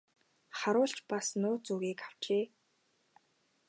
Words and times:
Харуул 0.59 0.93
ч 0.97 0.99
бас 1.09 1.27
нууц 1.41 1.65
үгийг 1.73 1.99
авчээ. 2.07 2.43